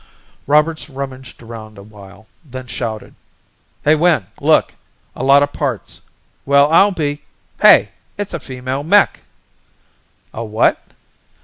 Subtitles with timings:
[0.47, 3.13] Roberts rummaged around awhile, then shouted:
[3.83, 4.73] "Hey, Wynn, look!
[5.15, 6.01] A lot of parts.
[6.43, 7.21] Well I'll be
[7.61, 9.21] hey it's a female mech!"
[10.33, 10.81] "A what?"